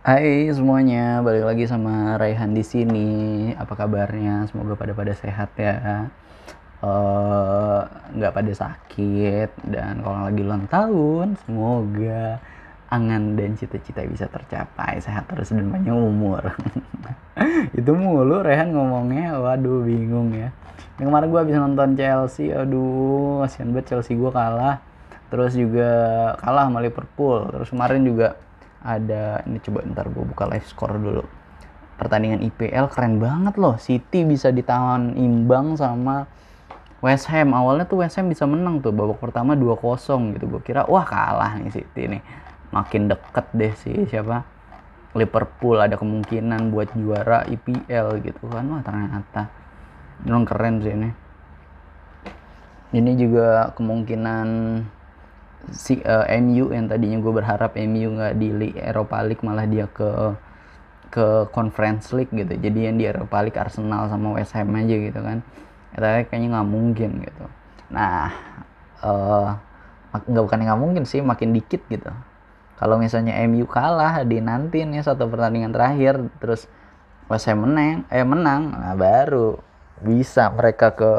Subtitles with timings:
[0.00, 3.08] Hai semuanya, balik lagi sama Raihan di sini.
[3.52, 4.48] Apa kabarnya?
[4.48, 6.08] Semoga pada pada sehat ya.
[6.80, 7.80] Eh,
[8.16, 12.40] nggak pada sakit dan kalau lagi ulang tahun, semoga
[12.88, 16.48] angan dan cita-cita bisa tercapai, sehat terus dan panjang umur.
[17.76, 20.48] Itu mulu Rehan ngomongnya, waduh bingung ya.
[20.96, 24.80] Yang kemarin gue habis nonton Chelsea, aduh kasihan banget Chelsea gue kalah.
[25.28, 25.92] Terus juga
[26.40, 27.52] kalah sama Liverpool.
[27.52, 28.40] Terus kemarin juga
[28.80, 31.24] ada ini coba ntar gue buka live score dulu.
[32.00, 33.76] Pertandingan IPL keren banget loh.
[33.76, 36.24] City bisa ditahan imbang sama
[37.04, 37.52] West Ham.
[37.52, 40.44] Awalnya tuh West Ham bisa menang tuh babak pertama 2-0 gitu.
[40.48, 42.22] Gue kira wah kalah nih City nih.
[42.72, 44.48] Makin deket deh sih siapa?
[45.12, 45.76] Liverpool.
[45.76, 48.64] Ada kemungkinan buat juara IPL gitu kan.
[48.72, 49.52] Wah ternyata.
[50.24, 51.10] Memang keren sih ini.
[52.96, 54.48] Ini juga kemungkinan
[55.68, 59.86] si uh, eh, MU yang tadinya gue berharap MU nggak di Eropa League malah dia
[59.92, 60.34] ke
[61.10, 62.54] ke Conference League gitu.
[62.56, 65.42] Jadi yang di Eropa League Arsenal sama West Ham aja gitu kan.
[65.92, 67.44] Tapi kayaknya nggak mungkin gitu.
[67.92, 68.30] Nah
[69.04, 69.48] uh,
[70.14, 72.10] nggak bukan nggak mungkin sih makin dikit gitu.
[72.80, 76.64] Kalau misalnya MU kalah di nanti nih satu pertandingan terakhir terus
[77.30, 79.62] West Ham menang eh menang nah baru
[80.02, 81.12] bisa mereka ke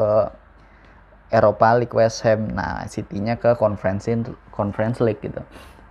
[1.32, 2.52] Eropa League West Ham.
[2.52, 4.06] Nah, City-nya ke Conference
[4.52, 5.40] Conference League gitu.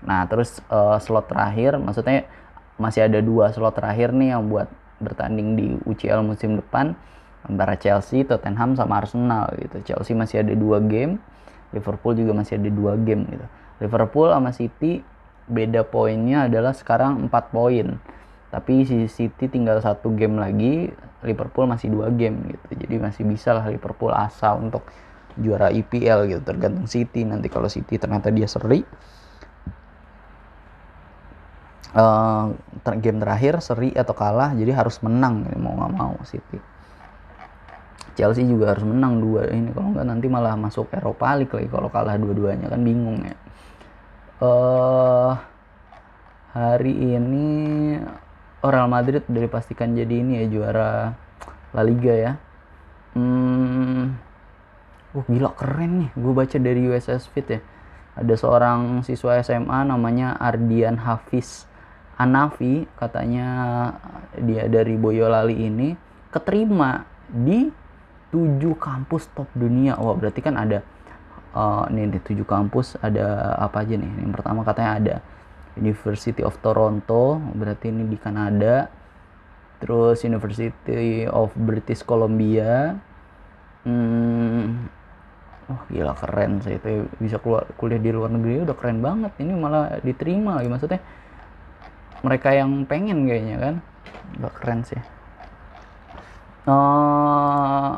[0.05, 2.29] Nah, terus uh, slot terakhir maksudnya
[2.77, 4.69] masih ada dua slot terakhir nih yang buat
[5.01, 6.93] bertanding di UCL musim depan
[7.45, 9.81] antara Chelsea, Tottenham sama Arsenal gitu.
[9.81, 11.17] Chelsea masih ada dua game,
[11.73, 13.45] Liverpool juga masih ada dua game gitu.
[13.81, 15.01] Liverpool sama City
[15.49, 17.97] beda poinnya adalah sekarang 4 poin.
[18.53, 20.93] Tapi si City tinggal satu game lagi,
[21.25, 22.85] Liverpool masih dua game gitu.
[22.85, 24.85] Jadi masih bisa lah Liverpool asa untuk
[25.39, 27.23] juara IPL gitu tergantung City.
[27.23, 28.83] Nanti kalau City ternyata dia seri
[31.95, 32.51] uh,
[32.99, 36.59] game terakhir seri atau kalah jadi harus menang mau nggak mau City.
[38.11, 41.87] Chelsea juga harus menang dua ini kalau nggak nanti malah masuk Eropa League lagi kalau
[41.87, 43.35] kalah dua-duanya kan bingung ya.
[44.41, 45.31] Uh,
[46.51, 47.47] hari ini
[48.61, 51.15] Real Madrid udah dipastikan jadi ini ya juara
[51.71, 52.33] La Liga ya.
[53.15, 54.15] Hmm,
[55.11, 57.59] Wah gila keren nih, gue baca dari USS Fit ya.
[58.15, 61.67] Ada seorang siswa SMA namanya Ardian Hafiz
[62.15, 63.47] Anafi, katanya
[64.39, 65.95] dia dari Boyolali ini
[66.31, 67.67] keterima di
[68.31, 69.99] tujuh kampus top dunia.
[69.99, 70.79] Wah berarti kan ada
[71.51, 74.11] uh, nih di tujuh kampus ada apa aja nih?
[74.23, 75.15] Yang pertama katanya ada
[75.75, 78.87] University of Toronto, berarti ini di Kanada.
[79.83, 82.95] Terus University of British Columbia.
[83.81, 84.87] Hmm,
[85.69, 86.79] oh gila keren sih.
[86.79, 89.35] Itu bisa keluar kuliah di luar negeri udah keren banget.
[89.37, 91.01] Ini malah diterima lagi maksudnya
[92.21, 93.75] mereka yang pengen kayaknya kan?
[94.41, 95.01] Udah keren sih.
[96.61, 97.97] Uh,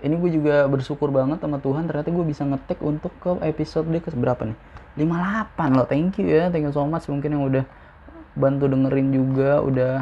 [0.00, 1.84] ini gue juga bersyukur banget sama Tuhan.
[1.86, 4.58] Ternyata gue bisa ngetek untuk ke episode dia ke berapa nih?
[4.98, 5.86] 58 loh.
[5.86, 6.48] Thank you ya.
[6.48, 7.64] Thank you so much mungkin yang udah
[8.38, 9.94] bantu dengerin juga udah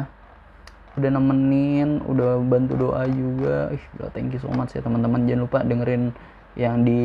[0.97, 3.73] udah nemenin udah bantu doa juga.
[3.73, 5.27] Ih thank you so much ya teman-teman.
[5.29, 6.13] Jangan lupa dengerin
[6.57, 7.01] yang di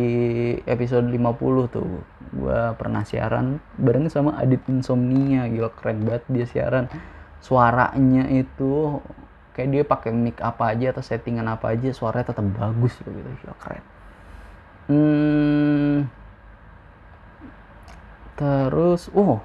[0.64, 2.00] episode 50 tuh
[2.32, 6.88] gue pernah siaran bareng sama Adit Insomnia gila keren banget dia siaran.
[7.44, 9.04] Suaranya itu
[9.52, 13.54] kayak dia pakai mic apa aja atau settingan apa aja suaranya tetap bagus gitu gila
[13.60, 13.84] keren.
[14.88, 16.10] Hmm,
[18.40, 19.44] terus oh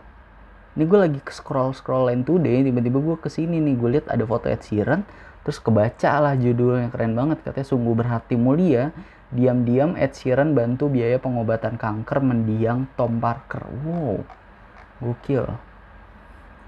[0.79, 4.23] ini gue lagi scroll scroll line today tiba-tiba gue ke sini nih gue lihat ada
[4.23, 5.03] foto Ed Sheeran
[5.43, 8.95] terus kebaca lah judulnya keren banget katanya sungguh berhati mulia
[9.27, 13.67] Diam-diam Ed Sheeran bantu biaya pengobatan kanker mendiang Tom Parker.
[13.83, 14.23] Wow,
[15.03, 15.43] gokil.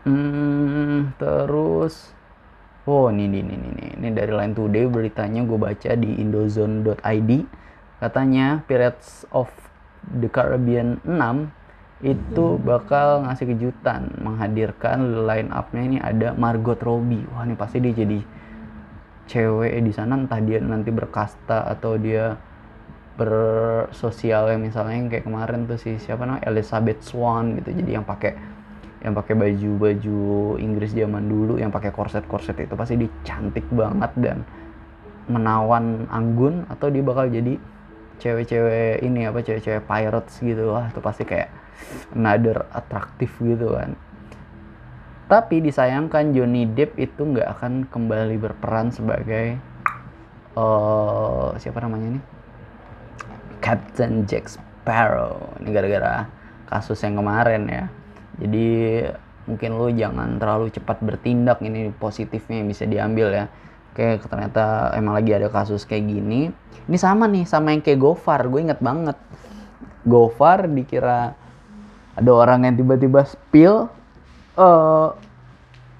[0.03, 2.11] Hmm, terus,
[2.83, 7.31] oh ini ini ini ini ini dari Line Today beritanya gue baca di indozone.id
[7.99, 9.51] katanya Pirates of
[10.07, 11.51] the Caribbean 6
[11.99, 17.27] itu bakal ngasih kejutan menghadirkan line up-nya ini ada Margot Robbie.
[17.35, 18.23] Wah, ini pasti dia jadi
[19.27, 22.39] cewek di sana entah dia nanti berkasta atau dia
[23.19, 26.47] bersosial yang misalnya yang kayak kemarin tuh si siapa namanya?
[26.47, 27.75] Elizabeth Swan gitu.
[27.75, 28.31] Jadi yang pakai
[29.03, 34.43] yang pakai baju-baju Inggris zaman dulu yang pakai korset-korset itu pasti dia cantik banget dan
[35.31, 37.55] menawan anggun atau dia bakal jadi
[38.19, 41.47] cewek-cewek ini apa cewek-cewek pirates gitu wah itu pasti kayak
[42.15, 43.95] another atraktif gitu kan.
[45.29, 49.61] Tapi disayangkan Johnny Depp itu nggak akan kembali berperan sebagai
[50.57, 52.23] uh, siapa namanya nih
[53.59, 55.53] Captain Jack Sparrow.
[55.61, 56.27] Ini gara-gara
[56.67, 57.85] kasus yang kemarin ya.
[58.39, 58.67] Jadi
[59.49, 61.59] mungkin lu jangan terlalu cepat bertindak.
[61.59, 63.45] Ini positifnya yang bisa diambil ya.
[63.93, 66.53] Kayak ternyata emang lagi ada kasus kayak gini.
[66.87, 68.47] Ini sama nih sama yang kayak Gofar.
[68.47, 69.17] Gue inget banget.
[70.07, 71.35] Gofar dikira
[72.15, 73.87] ada orang yang tiba-tiba spill
[74.59, 75.15] uh,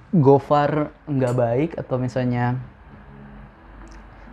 [0.10, 2.58] Gofar nggak baik atau misalnya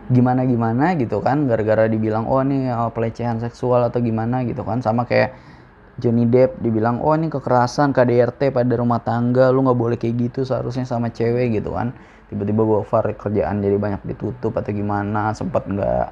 [0.07, 4.79] gimana gimana gitu kan gara-gara dibilang oh ini oh, pelecehan seksual atau gimana gitu kan.
[4.79, 5.35] Sama kayak
[5.99, 10.47] Johnny Depp dibilang oh ini kekerasan KDRT pada rumah tangga lu nggak boleh kayak gitu
[10.47, 11.91] seharusnya sama cewek gitu kan.
[12.31, 16.07] Tiba-tiba gue far kerjaan jadi banyak ditutup atau gimana sempat nggak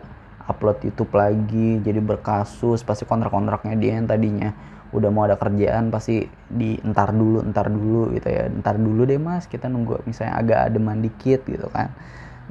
[0.45, 4.51] upload YouTube lagi jadi berkasus pasti kontrak-kontraknya dia yang tadinya.
[4.91, 8.51] Udah mau ada kerjaan pasti di entar dulu entar dulu gitu ya.
[8.51, 11.95] Entar dulu deh mas kita nunggu misalnya agak ademan dikit gitu kan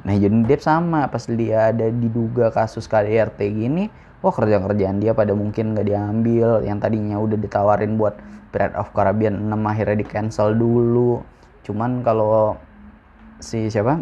[0.05, 3.89] nah Johnny Depp sama pas dia ada diduga kasus KDRT gini
[4.25, 6.65] wah kerjaan-kerjaan dia pada mungkin nggak diambil.
[6.65, 8.17] Yang tadinya udah ditawarin buat
[8.49, 11.21] Pirates of Caribbean 6 akhirnya di cancel dulu.
[11.61, 12.57] Cuman kalau
[13.37, 14.01] si siapa?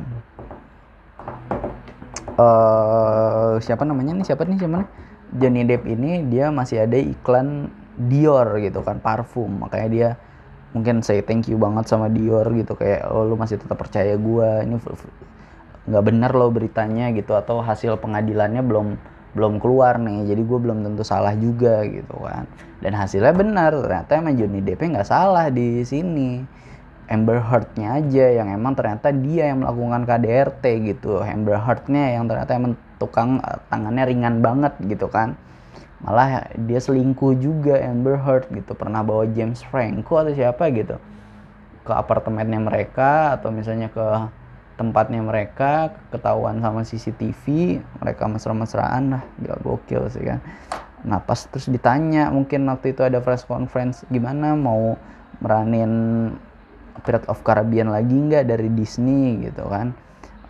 [2.39, 4.25] Uh, siapa namanya nih?
[4.25, 4.57] Siapa nih?
[4.63, 4.89] Siapa nih?
[5.33, 9.67] Johnny Depp ini dia masih ada iklan Dior gitu kan parfum.
[9.67, 10.09] Makanya dia
[10.71, 14.63] mungkin say thank you banget sama Dior gitu kayak oh lu masih tetap percaya gua.
[14.63, 14.79] Ini
[15.83, 18.87] nggak benar lo beritanya gitu atau hasil pengadilannya belum
[19.33, 22.45] belum keluar nih jadi gue belum tentu salah juga gitu kan.
[22.79, 26.43] Dan hasilnya benar ternyata emang Johnny Depp nggak salah di sini.
[27.11, 31.19] Amber Heard-nya aja yang emang ternyata dia yang melakukan KDRT gitu.
[31.19, 35.35] Amber Heard-nya yang ternyata emang tukang eh, tangannya ringan banget gitu kan.
[35.99, 38.71] Malah dia selingkuh juga Amber Heard gitu.
[38.75, 40.95] Pernah bawa James Franco atau siapa gitu.
[41.83, 44.07] Ke apartemennya mereka atau misalnya ke
[44.75, 47.43] tempatnya mereka ketahuan sama CCTV
[48.01, 49.23] mereka mesra-mesraan lah.
[49.41, 50.39] Gak gokil sih kan.
[51.03, 54.95] Nah pas terus ditanya mungkin waktu itu ada press conference gimana mau
[55.43, 55.91] meranin
[57.03, 59.91] Pirates of Caribbean lagi nggak dari Disney gitu kan.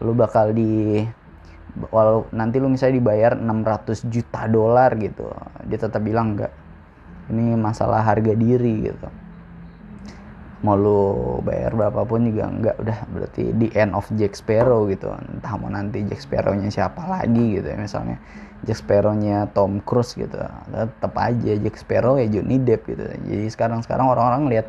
[0.04, 1.02] Lu bakal di
[1.90, 5.26] walau nanti lu misalnya dibayar 600 juta dolar gitu.
[5.66, 6.54] Dia tetap bilang enggak
[7.32, 9.23] ini masalah harga diri gitu
[10.64, 11.00] mau lu
[11.44, 13.00] bayar berapapun juga enggak udah.
[13.12, 15.12] Berarti di end of Jack Sparrow gitu.
[15.12, 18.18] Entah mau nanti Jack Sparrow-nya siapa lagi gitu ya misalnya.
[18.64, 20.40] Jack Sparrow-nya Tom Cruise gitu.
[20.72, 23.04] Tetap aja Jack Sparrow ya Johnny Depp gitu.
[23.04, 24.68] Jadi sekarang sekarang orang-orang lihat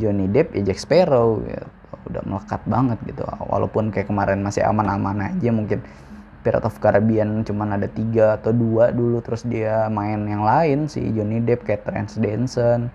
[0.00, 1.68] Johnny Depp ya Jack Sparrow gitu.
[2.08, 3.22] Udah melekat banget gitu.
[3.44, 5.84] Walaupun kayak kemarin masih aman-aman aja mungkin
[6.44, 11.00] Pirates of Caribbean cuman ada tiga atau dua dulu terus dia main yang lain si
[11.16, 12.92] Johnny Depp kayak Transdenson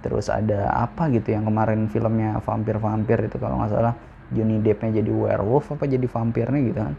[0.00, 3.94] terus ada apa gitu yang kemarin filmnya vampir-vampir itu kalau nggak salah.
[4.30, 6.94] Johnny Deppnya jadi werewolf apa jadi vampirnya gitu kan.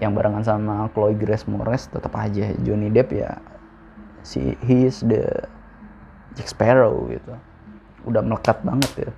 [0.00, 2.50] Yang barengan sama Chloe Grace Moretz tetap aja.
[2.64, 3.38] Johnny Depp ya
[4.24, 5.22] si he is the
[6.34, 7.36] Jack Sparrow gitu.
[8.08, 9.10] Udah melekat banget ya.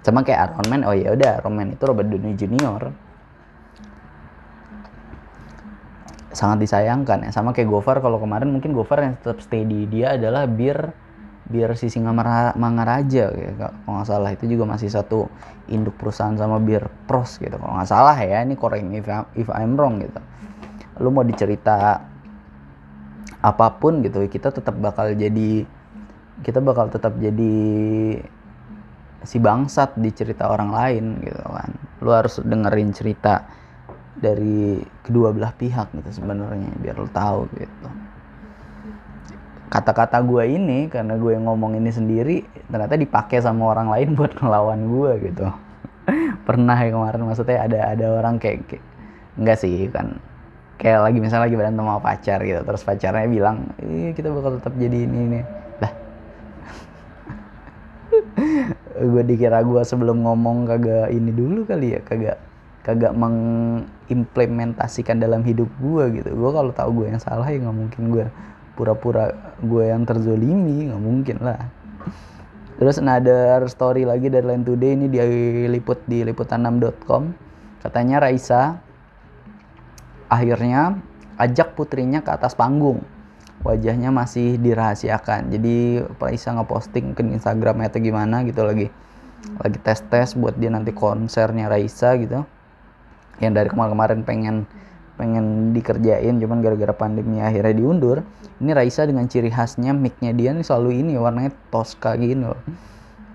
[0.00, 3.10] Sama kayak Iron Man oh ya udah Iron Man itu Robert Downey Jr
[6.30, 7.30] sangat disayangkan ya.
[7.34, 10.94] Sama kayak Gofar kalau kemarin mungkin Gofar yang tetap stay di dia adalah bir
[11.50, 12.14] biar si Singa
[12.54, 15.26] Mangaraja ya kalau nggak salah itu juga masih satu
[15.66, 17.58] induk perusahaan sama bir pros gitu.
[17.58, 20.22] Kalau nggak salah ya ini correct if, if I'm wrong gitu.
[21.02, 22.06] Lu mau dicerita
[23.40, 25.64] apa pun gitu kita tetap bakal jadi
[26.46, 27.54] kita bakal tetap jadi
[29.20, 31.70] si bangsat di cerita orang lain gitu kan.
[32.00, 33.42] Lu harus dengerin cerita
[34.20, 37.88] dari kedua belah pihak gitu sebenarnya biar lu tahu gitu
[39.70, 44.34] kata-kata gue ini karena gue yang ngomong ini sendiri ternyata dipakai sama orang lain buat
[44.34, 45.46] ngelawan gue gitu.
[46.46, 48.82] Pernah ya kemarin maksudnya ada ada orang kayak, kayak
[49.38, 50.18] enggak sih kan.
[50.80, 54.72] Kayak lagi misalnya lagi berantem sama pacar gitu terus pacarnya bilang Ih, kita bakal tetap
[54.74, 55.44] jadi ini nih
[55.78, 55.92] lah.
[59.12, 62.38] Gue dikira gue sebelum ngomong kagak ini dulu kali ya kagak
[62.80, 66.30] kagak mengimplementasikan dalam hidup gue gitu.
[66.32, 68.24] Gue kalau tahu gue yang salah ya nggak mungkin gue
[68.74, 71.60] pura-pura gue yang terzolimi nggak mungkin lah.
[72.80, 77.22] Terus ada story lagi dari Line Today ini diliput di liputan6.com
[77.84, 78.80] katanya Raisa
[80.32, 80.96] akhirnya
[81.36, 83.04] ajak putrinya ke atas panggung.
[83.60, 85.52] Wajahnya masih dirahasiakan.
[85.52, 88.88] Jadi Raisa ngeposting ke Instagramnya atau gimana gitu lagi.
[89.60, 92.48] Lagi tes tes buat dia nanti konsernya Raisa gitu.
[93.44, 94.56] Yang dari kemarin-kemarin pengen
[95.20, 98.24] pengen dikerjain cuman gara-gara pandemi akhirnya diundur
[98.56, 102.56] ini Raisa dengan ciri khasnya micnya dia nih selalu ini warnanya Tosca gini loh.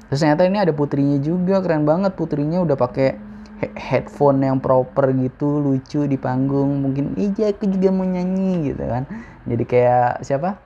[0.10, 3.18] Terus ternyata ini ada putrinya juga keren banget putrinya udah pakai
[3.62, 8.86] he headphone yang proper gitu lucu di panggung mungkin iya aku juga mau nyanyi gitu
[8.86, 9.10] kan.
[9.46, 10.62] Jadi kayak siapa?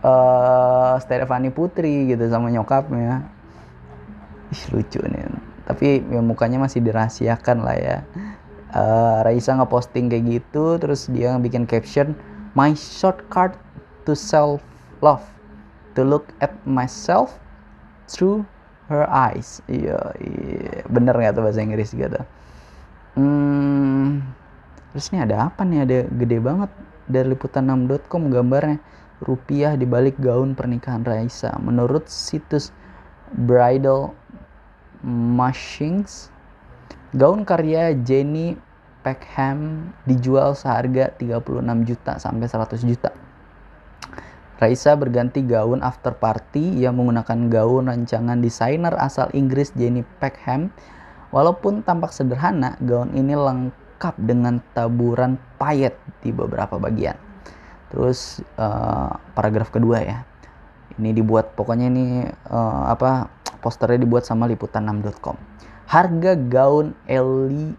[0.00, 3.26] Uh, Stefani Putri gitu sama nyokapnya.
[4.50, 5.26] Ih, lucu nih.
[5.66, 7.96] Tapi ya mukanya masih dirahasiakan lah ya
[8.74, 12.14] uh, Raisa ngeposting kayak gitu terus dia bikin caption
[12.54, 13.54] my shortcut
[14.04, 14.62] to self
[15.00, 15.22] love
[15.94, 17.38] to look at myself
[18.10, 18.46] through
[18.90, 19.62] her eyes.
[19.70, 20.82] Iya, iya.
[20.90, 22.20] bener nggak tuh bahasa Inggris gitu?
[23.14, 24.22] Hmm,
[24.90, 25.86] terus ini ada apa nih?
[25.86, 26.70] Ada gede banget
[27.06, 28.82] dari liputan6.com gambarnya.
[29.20, 31.52] Rupiah di balik gaun pernikahan Raisa.
[31.60, 32.72] Menurut situs
[33.36, 34.16] bridal
[35.06, 36.32] machines
[37.14, 38.54] gaun karya Jenny
[39.00, 43.10] Peckham dijual seharga 36 juta sampai 100 juta
[44.60, 50.68] Raisa berganti gaun after party yang menggunakan gaun rancangan desainer asal Inggris Jenny Peckham.
[51.32, 57.16] Walaupun tampak sederhana, gaun ini lengkap dengan taburan payet di beberapa bagian.
[57.88, 60.28] Terus uh, paragraf kedua ya.
[61.00, 63.32] Ini dibuat pokoknya ini uh, apa
[63.64, 65.40] posternya dibuat sama liputan6.com.
[65.90, 67.74] Harga gaun Eli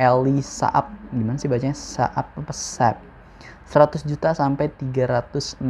[0.00, 2.96] Eli Saab gimana sih bacanya Saab apa Saab
[3.68, 5.60] 100 juta sampai 360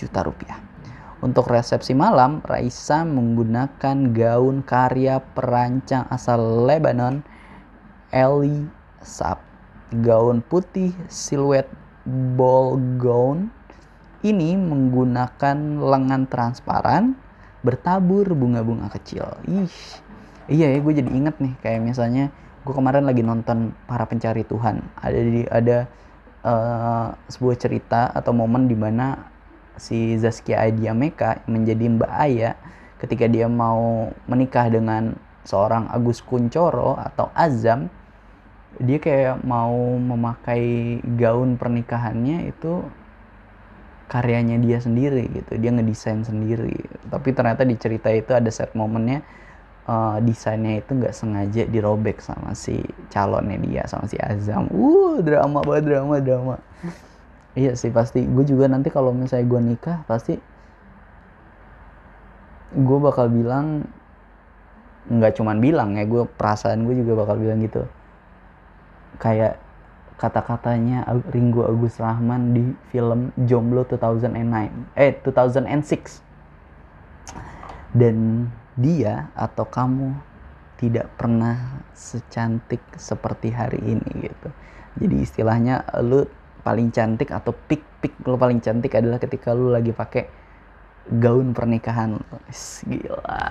[0.00, 0.56] juta rupiah.
[1.20, 7.20] Untuk resepsi malam, Raisa menggunakan gaun karya perancang asal Lebanon,
[8.08, 8.64] Eli
[9.04, 9.44] Saab.
[10.00, 11.68] Gaun putih siluet
[12.40, 13.52] ball gown
[14.24, 17.12] ini menggunakan lengan transparan
[17.60, 19.28] bertabur bunga-bunga kecil.
[19.44, 19.68] Ih,
[20.48, 22.32] iya ya gue jadi inget nih kayak misalnya
[22.64, 24.84] gue kemarin lagi nonton para pencari Tuhan.
[25.00, 25.78] Ada di ada
[26.44, 29.32] uh, sebuah cerita atau momen di mana
[29.80, 32.52] si Zaskia Adia Meka menjadi Mbak Aya
[33.00, 35.16] ketika dia mau menikah dengan
[35.48, 37.88] seorang Agus Kuncoro atau Azam
[38.76, 42.84] dia kayak mau memakai gaun pernikahannya itu
[44.06, 45.58] karyanya dia sendiri gitu.
[45.58, 46.76] Dia ngedesain sendiri.
[47.08, 49.24] Tapi ternyata di cerita itu ada set momennya
[49.90, 52.78] uh, desainnya itu nggak sengaja dirobek sama si
[53.10, 54.70] calonnya dia sama si Azam.
[54.70, 56.56] Uh, drama banget drama drama.
[57.58, 58.22] iya sih pasti.
[58.22, 60.38] Gue juga nanti kalau misalnya gue nikah pasti
[62.70, 63.82] gue bakal bilang
[65.10, 67.82] nggak cuman bilang ya gue perasaan gue juga bakal bilang gitu
[69.18, 69.58] kayak
[70.20, 71.02] kata-katanya
[71.34, 72.62] Ringo Agus Rahman di
[72.94, 76.22] film Jomblo 2009 eh 2006
[77.96, 78.46] dan
[78.80, 80.16] dia atau kamu
[80.80, 84.48] tidak pernah secantik seperti hari ini gitu.
[84.96, 86.24] Jadi istilahnya lu
[86.64, 90.24] paling cantik atau pik pik lu paling cantik adalah ketika lu lagi pakai
[91.20, 92.16] gaun pernikahan.
[92.88, 93.44] Gila.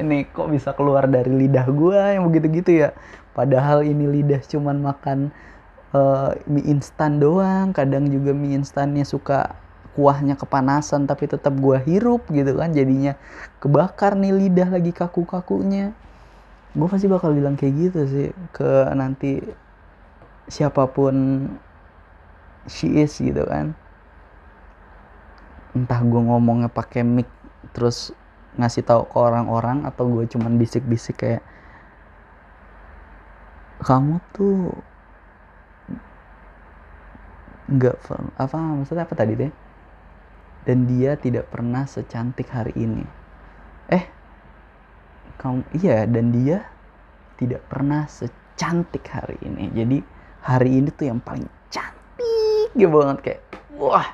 [0.00, 2.90] Ini kok bisa keluar dari lidah gua yang begitu-gitu ya.
[3.32, 5.32] Padahal ini lidah cuman makan
[5.96, 7.72] uh, mie instan doang.
[7.72, 9.56] Kadang juga mie instannya suka
[9.98, 13.18] kuahnya kepanasan tapi tetap gua hirup gitu kan jadinya
[13.58, 15.92] kebakar nih lidah lagi kaku-kakunya.
[16.70, 19.42] Gue pasti bakal bilang kayak gitu sih ke nanti
[20.46, 21.46] siapa pun
[22.70, 23.74] she is gitu kan.
[25.74, 27.26] Entah gue ngomongnya pakai mic
[27.74, 28.14] terus
[28.58, 31.42] ngasih tahu ke orang-orang atau gue cuman bisik-bisik kayak
[33.82, 34.74] kamu tuh
[37.70, 37.96] nggak
[38.34, 39.52] apa maksudnya apa tadi deh
[40.68, 43.04] dan dia tidak pernah secantik hari ini.
[43.88, 44.04] Eh,
[45.40, 46.68] kamu iya dan dia
[47.40, 49.72] tidak pernah secantik hari ini.
[49.72, 49.98] Jadi
[50.44, 53.42] hari ini tuh yang paling cantik gitu banget kayak
[53.80, 54.08] wah.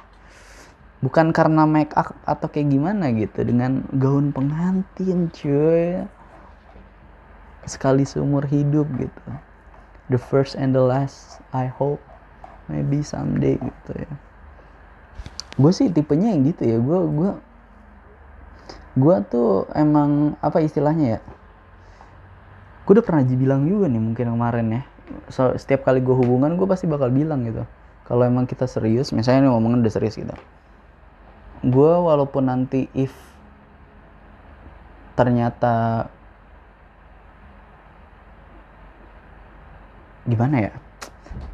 [1.05, 6.07] Bukan karena make up atau kayak gimana gitu dengan gaun pengantin cuy.
[7.67, 9.29] Sekali seumur hidup gitu.
[10.07, 12.01] The first and the last I hope
[12.71, 14.11] maybe someday gitu ya
[15.57, 16.77] gue sih tipenya yang gitu ya.
[16.81, 17.31] Gue gue
[18.97, 21.21] gue tuh emang apa istilahnya ya
[22.87, 24.83] gue udah pernah bilang juga nih mungkin kemarin ya.
[25.27, 27.67] So, setiap kali gue hubungan gue pasti bakal bilang gitu.
[28.07, 30.31] Kalau emang kita serius misalnya nih ngomongin udah serius gitu.
[31.67, 33.11] Gue walaupun nanti if
[35.19, 36.07] ternyata
[40.23, 40.73] gimana ya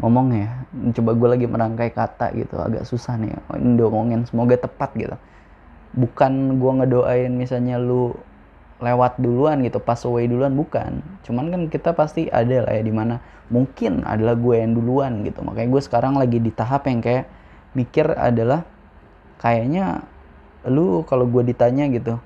[0.01, 0.51] ngomong ya
[0.99, 5.17] coba gue lagi merangkai kata gitu agak susah nih ngomongin semoga tepat gitu.
[5.93, 8.17] Bukan gue ngedoain misalnya lu
[8.83, 11.05] lewat duluan gitu pas away duluan bukan.
[11.23, 13.23] Cuman kan kita pasti ada lah ya di mana
[13.53, 15.45] mungkin adalah gue yang duluan gitu.
[15.45, 17.31] Makanya gue sekarang lagi di tahap yang kayak
[17.77, 18.67] mikir adalah
[19.39, 20.07] kayaknya
[20.69, 22.23] lu kalau gue ditanya gitu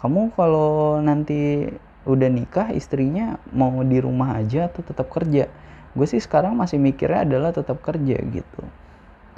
[0.00, 1.68] kamu kalau nanti
[2.04, 5.48] udah nikah istrinya mau di rumah aja atau tetap kerja
[5.94, 8.62] gue sih sekarang masih mikirnya adalah tetap kerja gitu.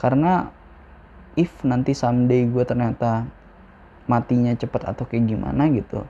[0.01, 0.53] Karena
[1.37, 3.29] if nanti someday gue ternyata
[4.09, 6.07] matinya cepet atau kayak gimana gitu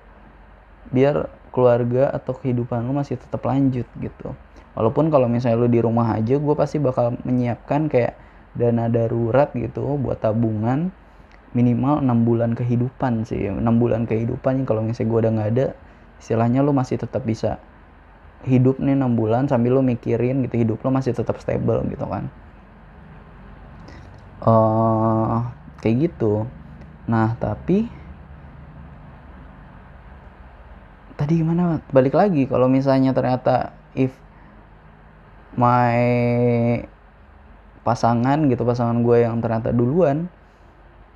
[0.95, 4.29] biar keluarga atau kehidupan lu masih tetap lanjut gitu.
[4.77, 8.15] Walaupun kalau misalnya lu di rumah aja gue pasti bakal menyiapkan kayak
[8.55, 10.93] dana darurat gitu buat tabungan
[11.57, 14.69] minimal enam bulan kehidupan sih enam bulan kehidupan.
[14.69, 15.67] Kalau misalnya gue udah nggak ada
[16.21, 17.59] istilahnya lu masih tetap bisa
[18.45, 22.29] hidup nih enam bulan sambil lu mikirin gitu hidup lu masih tetap stable gitu kan.
[24.45, 25.49] Uh,
[25.81, 26.45] kayak gitu.
[27.09, 27.89] Nah tapi
[31.17, 34.13] tadi gimana balik lagi kalau misalnya ternyata if
[35.57, 35.97] my
[37.81, 40.29] pasangan gitu pasangan gue yang ternyata duluan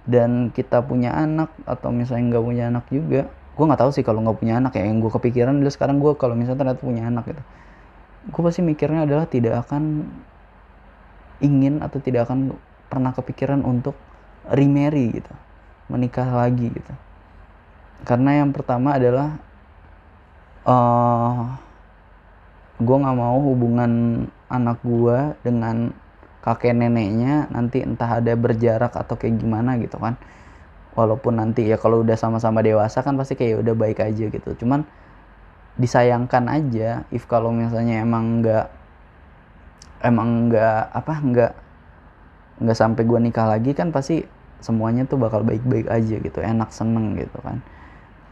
[0.08, 3.28] dan kita punya anak atau misalnya nggak punya anak juga
[3.60, 4.88] gue nggak tahu sih kalau nggak punya anak ya.
[4.88, 7.42] Yang gue kepikiran adalah sekarang gue kalau misalnya ternyata punya anak gitu
[8.28, 10.04] gue pasti mikirnya adalah tidak akan
[11.40, 12.52] ingin atau tidak akan
[12.92, 13.96] pernah kepikiran untuk
[14.44, 15.32] remarry gitu
[15.88, 16.92] menikah lagi gitu.
[18.04, 19.40] Karena yang pertama adalah
[20.68, 21.40] uh, eh,
[22.80, 25.90] gue nggak mau hubungan anak gue dengan
[26.40, 30.16] kakek neneknya nanti entah ada berjarak atau kayak gimana gitu kan
[31.00, 34.50] walaupun nanti ya kalau udah sama-sama dewasa kan pasti kayak udah baik aja gitu.
[34.60, 34.84] Cuman
[35.80, 38.66] disayangkan aja if kalau misalnya emang nggak
[40.04, 41.52] emang nggak apa nggak
[42.60, 44.20] nggak sampai gue nikah lagi kan pasti
[44.60, 47.64] semuanya tuh bakal baik-baik aja gitu enak seneng gitu kan.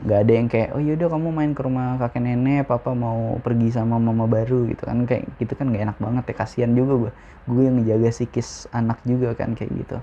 [0.04, 3.72] Nggak ada yang kayak oh yaudah kamu main ke rumah kakek nenek papa mau pergi
[3.72, 5.08] sama mama baru gitu kan.
[5.08, 7.12] Kayak gitu kan nggak enak banget ya kasihan juga gue
[7.48, 9.96] gue yang ngejaga psikis anak juga kan kayak gitu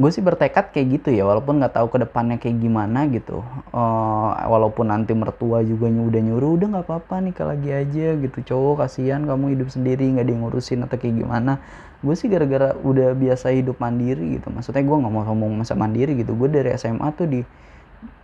[0.00, 3.44] gue sih bertekad kayak gitu ya walaupun nggak tahu ke depannya kayak gimana gitu.
[3.68, 8.38] Uh, walaupun nanti mertua juga udah nyuruh udah nggak apa-apa nih lagi aja gitu.
[8.40, 11.60] Cowok kasihan kamu hidup sendiri nggak ada yang ngurusin atau kayak gimana.
[12.00, 14.48] Gue sih gara-gara udah biasa hidup mandiri gitu.
[14.48, 16.32] Maksudnya gue nggak mau ngomong masa mandiri gitu.
[16.32, 17.40] Gue dari SMA tuh di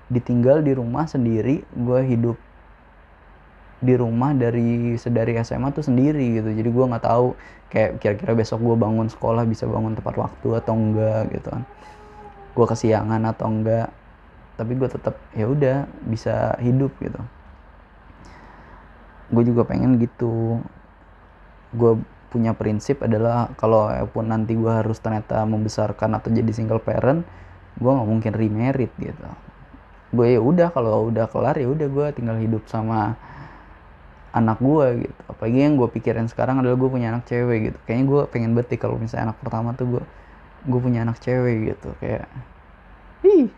[0.09, 1.61] ditinggal di rumah sendiri.
[1.77, 2.41] Gue hidup
[3.77, 6.49] di rumah dari sedari SMA tuh sendiri gitu.
[6.49, 7.37] Jadi gue nggak tahu
[7.69, 11.63] kayak kira-kira besok gue bangun sekolah bisa bangun tepat waktu atau enggak gitu kan.
[12.57, 13.89] Gue kesiangan atau enggak
[14.57, 17.21] tapi gue tetap ya udah bisa hidup gitu.
[19.29, 20.65] Gue juga pengen gitu.
[21.77, 22.01] Gue
[22.33, 27.23] punya prinsip adalah kalau pun nanti gue harus ternyata membesarkan atau jadi single parent
[27.77, 29.29] gue nggak mungkin remarried gitu.
[30.17, 33.21] Gue ya udah kalau udah kelar ya udah gue tinggal hidup sama
[34.37, 35.21] anak gue gitu.
[35.33, 37.79] Apalagi yang gue pikirin sekarang adalah gue punya anak cewek gitu.
[37.89, 40.03] Kayaknya gue pengen betik kalau misalnya anak pertama tuh gue
[40.69, 41.89] gue punya anak cewek gitu.
[41.99, 42.29] Kayak
[43.25, 43.49] ih.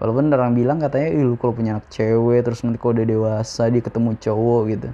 [0.00, 3.72] Walaupun orang bilang katanya ih lu kalau punya anak cewek terus nanti kalau udah dewasa
[3.72, 4.88] dia ketemu cowok gitu.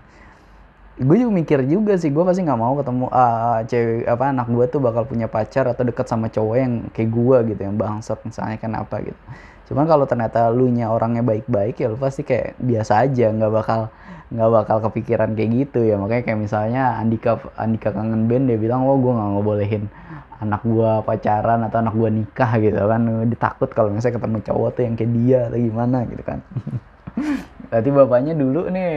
[0.95, 4.65] Gue juga mikir juga sih gue pasti nggak mau ketemu uh, cewek apa anak gue
[4.71, 8.63] tuh bakal punya pacar atau deket sama cowok yang kayak gue gitu yang bangsat misalnya
[8.63, 9.19] kenapa gitu
[9.65, 13.89] cuman kalau ternyata lu nya orangnya baik-baik ya lu pasti kayak biasa aja nggak bakal
[14.35, 15.95] nggak bakal kepikiran kayak gitu ya.
[16.01, 19.85] Makanya kayak misalnya Andika Andika kangen band dia bilang oh gue nggak ngebolehin
[20.43, 23.01] anak gue pacaran atau anak gue nikah gitu kan.
[23.31, 26.39] Ditakut kalau misalnya ketemu cowok tuh yang kayak dia atau gimana gitu kan.
[27.71, 28.91] Berarti bapaknya dulu nih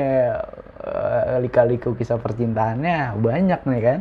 [0.86, 4.00] uh, lika-liku kisah percintaannya banyak nih kan.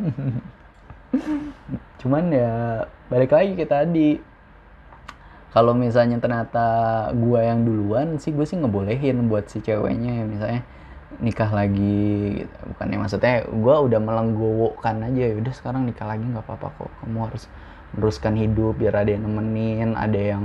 [2.01, 4.36] Cuman ya balik lagi ke tadi
[5.55, 6.67] kalau misalnya ternyata
[7.15, 10.63] gue yang duluan sih gue sih ngebolehin buat si ceweknya misalnya
[11.23, 12.57] nikah lagi gitu.
[12.75, 16.91] bukannya maksudnya gue udah melenggowokan aja ya udah sekarang nikah lagi nggak apa-apa kok.
[17.01, 17.45] Kamu harus
[17.95, 20.45] meneruskan hidup biar ada yang nemenin ada yang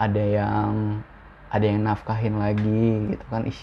[0.00, 0.72] ada yang
[1.52, 3.46] ada yang nafkahin lagi gitu kan.
[3.46, 3.60] Ih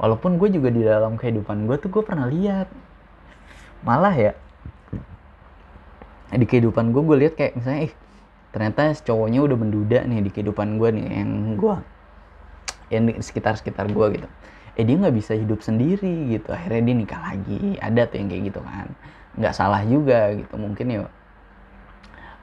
[0.00, 2.66] walaupun gue juga di dalam kehidupan gue tuh gue pernah lihat.
[3.84, 4.32] Malah ya
[6.34, 7.94] di kehidupan gue gue lihat kayak misalnya ih
[8.54, 11.74] ternyata cowoknya udah menduda nih di kehidupan gue nih yang gue
[12.94, 14.28] yang di sekitar sekitar gue gitu.
[14.78, 16.54] Eh dia nggak bisa hidup sendiri gitu.
[16.54, 17.74] Akhirnya dia nikah lagi.
[17.82, 18.86] Ada tuh yang kayak gitu kan.
[19.34, 20.54] Nggak salah juga gitu.
[20.54, 21.02] Mungkin ya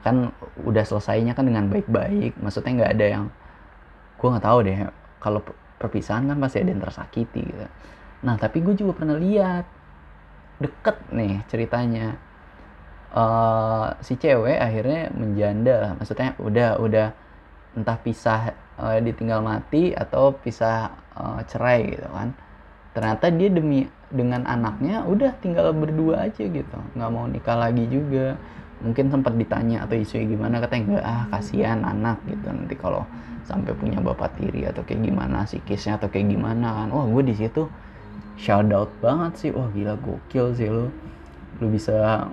[0.04, 0.34] kan
[0.66, 2.36] udah selesainya kan dengan baik-baik.
[2.36, 3.24] Maksudnya nggak ada yang
[4.20, 4.76] gue nggak tahu deh.
[5.16, 5.40] Kalau
[5.80, 7.66] perpisahan kan pasti ada yang tersakiti gitu.
[8.20, 9.64] Nah tapi gue juga pernah lihat
[10.60, 12.20] deket nih ceritanya
[13.12, 17.06] uh, si cewek akhirnya menjanda maksudnya udah udah
[17.72, 22.32] entah pisah uh, ditinggal mati atau pisah uh, cerai gitu kan.
[22.92, 26.78] Ternyata dia demi dengan anaknya udah tinggal berdua aja gitu.
[26.92, 28.36] Nggak mau nikah lagi juga.
[28.82, 32.50] Mungkin sempat ditanya atau isu gimana katanya enggak ah kasihan anak gitu.
[32.52, 33.08] Nanti kalau
[33.48, 36.88] sampai punya bapak tiri atau kayak gimana psikisnya atau kayak gimana kan.
[36.92, 37.64] Wah gue di situ
[38.36, 39.50] shout out banget sih.
[39.54, 40.92] Wah gila gokil sih lo
[41.62, 42.26] lu bisa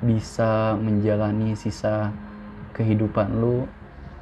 [0.00, 2.08] bisa menjalani sisa
[2.72, 3.68] kehidupan lu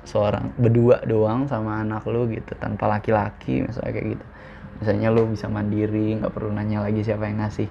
[0.03, 4.25] seorang berdua doang sama anak lu gitu tanpa laki-laki misalnya kayak gitu.
[4.81, 7.69] Misalnya lu bisa mandiri nggak perlu nanya lagi siapa yang ngasih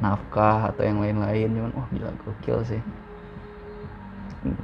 [0.00, 1.52] nafkah atau yang lain-lain.
[1.52, 2.82] Cuman wah gila gokil sih.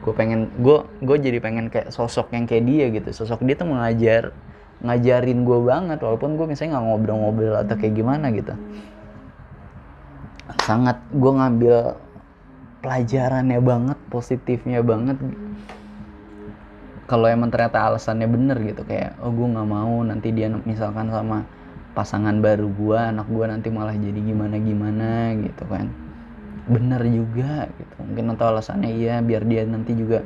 [0.01, 3.13] Gue pengen gue gue jadi pengen kayak sosok yang kayak dia gitu.
[3.13, 4.33] Sosok dia tuh mengajar
[4.81, 8.57] ngajarin gue banget walaupun gue misalnya nggak ngobrol-ngobrol atau kayak gimana gitu.
[10.65, 11.77] Sangat gue ngambil
[12.87, 15.19] pelajarannya banget positifnya banget.
[17.11, 21.43] Kalau emang ternyata alasannya bener gitu kayak oh gue nggak mau nanti dia misalkan sama
[21.99, 25.91] pasangan baru gue anak gue nanti malah jadi gimana gimana gitu kan.
[26.71, 30.23] Bener juga gitu mungkin atau alasannya iya biar dia nanti juga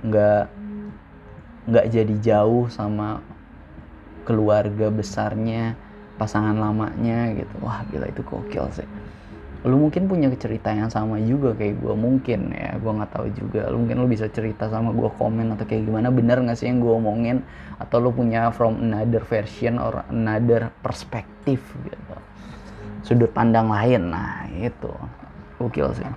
[0.00, 0.44] nggak
[1.68, 3.20] nggak jadi jauh sama
[4.24, 5.76] keluarga besarnya
[6.16, 7.52] pasangan lamanya gitu.
[7.60, 8.88] Wah gila itu gokil sih
[9.62, 13.70] lu mungkin punya cerita yang sama juga kayak gue mungkin ya gue nggak tahu juga.
[13.70, 16.82] Lu mungkin lu bisa cerita sama gue komen atau kayak gimana bener nggak sih yang
[16.82, 17.46] gue omongin?
[17.78, 22.14] Atau lu punya from another version or another perspektif gitu.
[23.06, 24.90] Sudut pandang lain nah itu.
[25.62, 26.10] Gokil sih.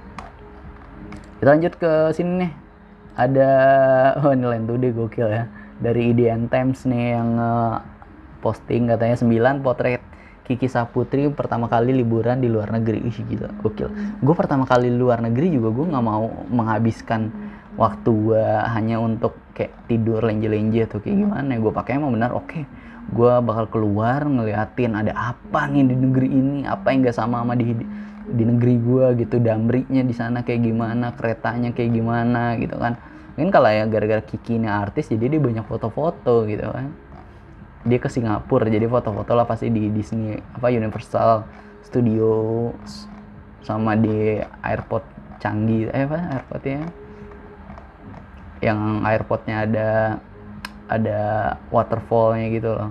[1.37, 2.51] Kita lanjut ke sini nih.
[3.15, 3.49] Ada
[4.25, 5.45] oh ini lain tuh deh gokil ya.
[5.77, 7.77] Dari IDN Times nih yang uh,
[8.41, 10.01] posting katanya 9 potret
[10.45, 13.01] Kiki Saputri pertama kali liburan di luar negeri.
[13.01, 13.89] Ih gila gokil.
[14.21, 17.33] Gue pertama kali luar negeri juga gue nggak mau menghabiskan
[17.81, 21.49] waktu gue hanya untuk kayak tidur lenje-lenje atau kayak gimana.
[21.57, 22.45] Gue pakai emang benar oke.
[22.49, 22.65] Okay.
[23.05, 27.53] gue bakal keluar ngeliatin ada apa nih di negeri ini apa yang gak sama sama
[27.53, 27.69] di
[28.25, 29.37] di negeri gue gitu.
[29.37, 32.97] Damrinya di sana kayak gimana keretanya kayak gimana gitu kan.
[33.37, 37.04] Mungkin kalau ya gara-gara Kiki ini artis jadi dia banyak foto-foto gitu kan
[37.85, 41.45] dia ke Singapura jadi foto-foto lah pasti di Disney apa Universal
[41.85, 43.05] Studios
[43.61, 45.05] sama di airport
[45.37, 46.89] canggih eh apa airportnya
[48.65, 49.89] yang airportnya ada
[50.89, 51.21] ada
[51.69, 52.89] waterfallnya gitu loh.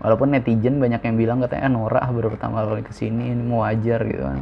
[0.00, 3.64] Walaupun netizen banyak yang bilang katanya eh, Nora baru pertama kali ke sini ini mau
[3.66, 4.40] wajar gitu kan.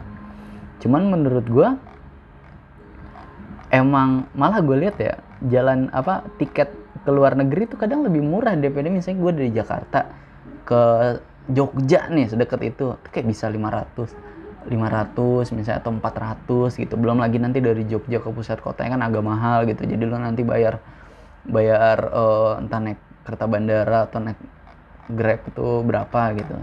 [0.82, 1.68] Cuman menurut gue
[3.72, 5.14] emang malah gue lihat ya
[5.48, 6.70] jalan apa tiket
[7.02, 10.00] ke luar negeri tuh kadang lebih murah daripada misalnya gue dari Jakarta
[10.62, 10.82] ke
[11.50, 12.94] Jogja nih sedekat itu.
[12.94, 16.94] Tuh kayak bisa 500 500 misalnya atau 400 gitu.
[16.96, 19.84] Belum lagi nanti dari Jogja ke pusat kota kan agak mahal gitu.
[19.84, 20.80] Jadi lo nanti bayar
[21.44, 24.40] bayar uh, entah naik kereta bandara atau naik
[25.12, 26.54] grab itu berapa gitu.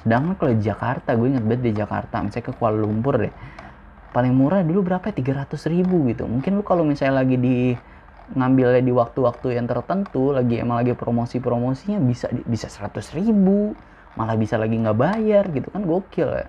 [0.00, 3.34] Sedangkan kalau di Jakarta gue inget banget di Jakarta misalnya ke Kuala Lumpur deh.
[4.10, 5.44] Paling murah dulu berapa ya?
[5.44, 6.24] 300 ribu gitu.
[6.24, 7.76] Mungkin lu kalau misalnya lagi di
[8.30, 13.74] ngambilnya di waktu-waktu yang tertentu lagi emang lagi promosi-promosinya bisa bisa seratus ribu
[14.14, 16.46] malah bisa lagi nggak bayar gitu kan gokil ya.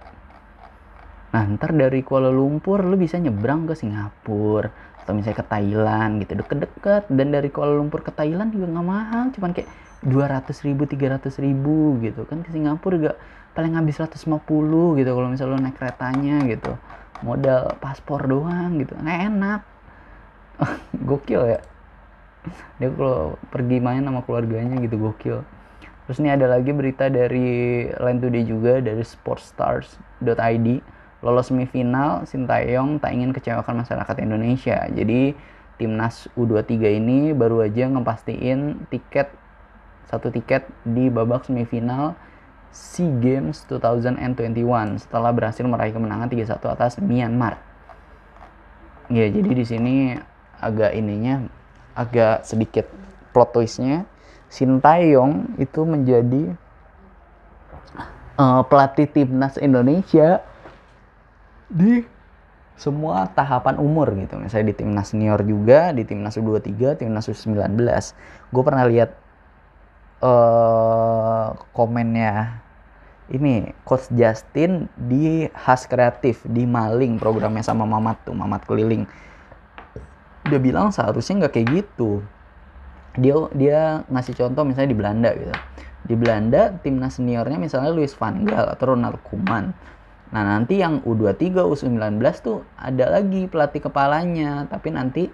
[1.32, 4.68] Nah ntar dari Kuala Lumpur lu bisa nyebrang ke Singapura
[5.02, 7.08] atau misalnya ke Thailand gitu deket-deket.
[7.08, 9.70] Dan dari Kuala Lumpur ke Thailand juga nggak mahal cuman kayak
[10.02, 12.44] dua ratus ribu tiga ratus ribu gitu kan.
[12.44, 13.14] Ke Singapura juga
[13.52, 14.28] paling habis 150
[15.00, 16.74] gitu kalau misalnya lu naik keretanya gitu.
[17.22, 19.62] Modal paspor doang gitu nah enak.
[21.08, 21.60] Gokil ya
[22.82, 25.46] dia kalau pergi main sama keluarganya gitu gokil.
[26.10, 30.68] Terus ini ada lagi berita dari Line Today juga dari sportstars.id
[31.22, 34.90] lolos semifinal Sintayong tak ingin kecewakan masyarakat Indonesia.
[34.90, 35.38] Jadi
[35.78, 39.30] timnas U23 ini baru aja ngepastiin tiket
[40.10, 42.18] satu tiket di babak semifinal
[42.72, 47.60] SEA Games 2021 setelah berhasil meraih kemenangan 3-1 atas Myanmar.
[49.12, 49.96] Ya, jadi di sini
[50.60, 51.48] agak ininya
[51.96, 52.88] agak sedikit
[53.32, 54.08] plot twistnya
[54.52, 56.52] Sintayong itu menjadi
[58.36, 60.44] uh, pelatih timnas Indonesia
[61.72, 62.04] di
[62.76, 64.36] semua tahapan umur gitu.
[64.36, 67.80] Misalnya di timnas senior juga di timnas U23 timnas U19
[68.52, 69.16] gue pernah lihat
[70.20, 72.60] uh, komennya
[73.32, 79.08] ini coach Justin di Has Kreatif di Maling programnya sama Mamat tuh Mamat keliling
[80.52, 82.20] dia bilang seharusnya nggak kayak gitu.
[83.16, 83.80] Dia dia
[84.12, 85.56] ngasih contoh misalnya di Belanda gitu.
[86.04, 89.72] Di Belanda timnas seniornya misalnya Luis van Gaal atau Ronald Koeman.
[90.32, 95.28] Nah nanti yang U23 U19 tuh ada lagi pelatih kepalanya tapi nanti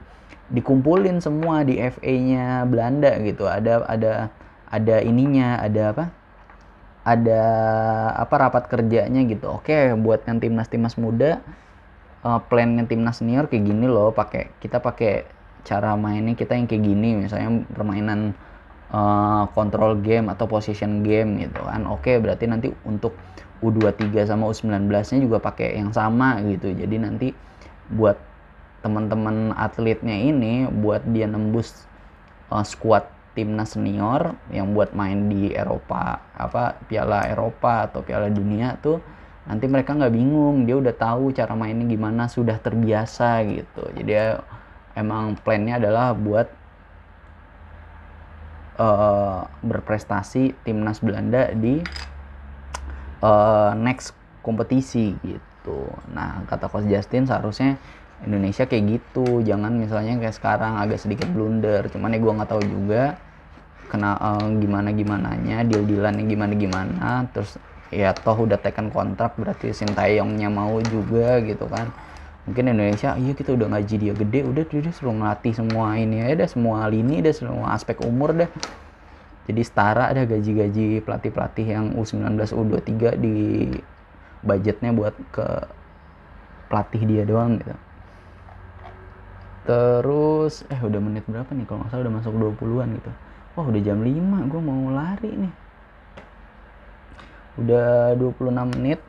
[0.50, 3.50] dikumpulin semua di FA-nya Belanda gitu.
[3.50, 4.14] Ada ada
[4.70, 6.06] ada ininya ada apa?
[7.08, 7.42] Ada
[8.20, 9.54] apa rapat kerjanya gitu.
[9.54, 11.42] Oke buat yang timnas timnas muda
[12.28, 15.24] uh, plannya timnas senior kayak gini loh pakai kita pakai
[15.63, 18.36] cara mainnya kita yang kayak gini misalnya permainan
[18.92, 19.48] uh,
[20.04, 21.88] game atau position game gitu kan.
[21.88, 23.16] Oke berarti nanti untuk
[23.63, 26.72] U23 sama U19 nya juga pakai yang sama gitu.
[26.72, 27.28] Jadi nanti
[27.92, 28.20] buat
[28.84, 31.88] teman-teman atletnya ini buat dia nembus
[32.54, 38.78] uh, squad timnas senior yang buat main di Eropa apa Piala Eropa atau Piala Dunia
[38.82, 38.98] tuh
[39.48, 43.84] nanti mereka nggak bingung dia udah tahu cara mainnya gimana sudah terbiasa gitu.
[43.96, 44.38] Jadi
[45.00, 46.48] emang plannya adalah buat
[48.76, 51.80] uh, berprestasi timnas Belanda di
[53.24, 54.12] uh, next
[54.44, 55.88] kompetisi gitu.
[56.12, 57.80] Nah kata coach Justin seharusnya
[58.28, 59.42] Indonesia kayak gitu.
[59.48, 61.88] Jangan misalnya kayak sekarang agak sedikit blunder.
[61.88, 63.16] Cuman ya gue nggak tahu juga
[63.88, 67.56] kena uh, gimana gimananya deal dealannya gimana gimana terus
[67.93, 71.88] ya toh udah tekan kontrak berarti Sintayongnya mau juga gitu kan.
[72.47, 76.32] Mungkin Indonesia iya kita udah ngaji dia gede udah dia suruh ngelatih semua ini ya
[76.32, 78.47] deh semua lini deh semua aspek umur deh.
[79.47, 83.36] Jadi setara ada gaji-gaji pelatih-pelatih yang U19 U23 di
[84.43, 85.47] budgetnya buat ke
[86.67, 87.76] pelatih dia doang gitu.
[89.67, 91.67] Terus eh udah menit berapa nih?
[91.67, 93.12] Kalau nggak salah udah masuk 20-an gitu.
[93.56, 95.67] Wah udah jam 5 gue mau lari nih
[97.58, 99.00] udah 26 menit.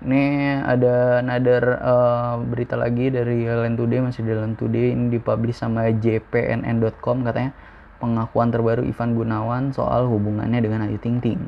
[0.00, 0.22] Ini
[0.64, 4.96] ada another uh, berita lagi dari Land Today masih di Land Today.
[4.96, 7.52] Ini dipublish sama jpnn.com katanya.
[8.00, 11.44] Pengakuan terbaru Ivan Gunawan soal hubungannya dengan Ayu Ting Ting.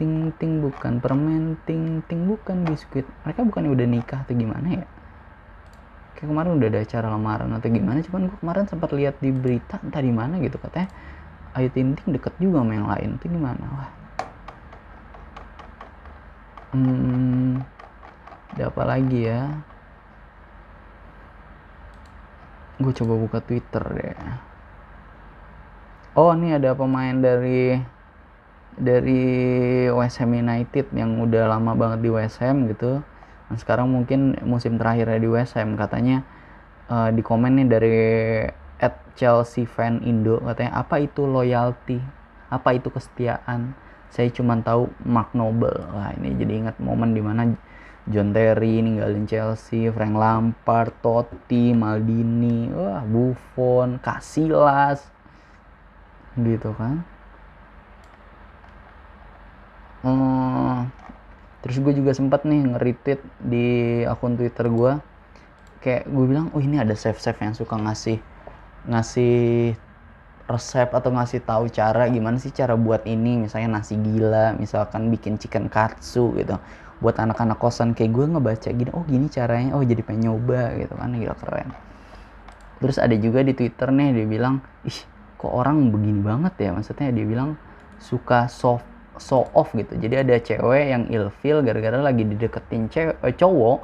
[0.00, 3.04] Ting Ting bukan permen Ting Ting bukan biskuit.
[3.28, 4.84] Mereka bukannya udah nikah atau gimana ya?
[6.16, 9.76] Kayak kemarin udah ada acara lamaran atau gimana cuman gue kemarin sempat lihat di berita
[9.84, 10.88] entah di mana gitu katanya.
[11.52, 13.60] Ayu Ting Ting deket juga sama yang lain itu gimana?
[13.76, 14.03] Wah
[16.74, 17.62] hmm,
[18.54, 19.62] ada apa lagi ya?
[22.82, 24.18] Gue coba buka Twitter deh.
[26.18, 27.78] Oh ini ada pemain dari
[28.74, 29.22] dari
[29.90, 33.02] West Ham United yang udah lama banget di West Ham gitu.
[33.46, 36.26] Dan sekarang mungkin musim terakhirnya di West Ham katanya
[36.90, 37.98] uh, di komen nih dari
[38.82, 42.02] at Chelsea fan Indo katanya apa itu loyalty?
[42.50, 43.74] Apa itu kesetiaan
[44.14, 45.74] saya cuma tahu Mark Noble.
[45.90, 47.50] Wah ini jadi ingat momen di mana
[48.06, 55.02] John Terry ninggalin Chelsea Frank Lampard Totti Maldini wah Buffon Casillas
[56.38, 57.02] gitu kan.
[60.06, 60.92] Hmm,
[61.64, 63.66] terus gue juga sempat nih nge-retweet di
[64.04, 64.92] akun Twitter gue
[65.80, 68.20] kayak gue bilang oh ini ada chef-chef yang suka ngasih
[68.84, 69.72] ngasih
[70.44, 75.40] resep atau ngasih tahu cara gimana sih cara buat ini misalnya nasi gila misalkan bikin
[75.40, 76.60] chicken katsu gitu.
[77.00, 80.92] Buat anak-anak kosan kayak gue ngebaca gini oh gini caranya oh jadi pengen nyoba gitu
[80.94, 81.68] kan gila keren.
[82.84, 84.98] Terus ada juga di twitter nih dia bilang ih
[85.40, 86.70] kok orang begini banget ya?
[86.76, 87.56] Maksudnya dia bilang
[87.96, 88.84] suka soft
[89.16, 89.96] show off gitu.
[89.96, 93.78] Jadi ada cewek yang ilfil gara-gara lagi dideketin cewek eh, cowok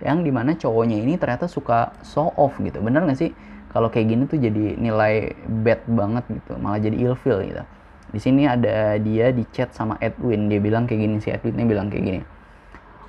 [0.00, 2.80] yang di mana cowoknya ini ternyata suka show off gitu.
[2.80, 3.30] Bener gak sih
[3.70, 7.62] kalau kayak gini tuh jadi nilai bad banget gitu malah jadi ilfil gitu.
[8.10, 11.86] Di sini ada dia di chat sama Edwin dia bilang kayak gini si Edwinnya bilang
[11.86, 12.20] kayak gini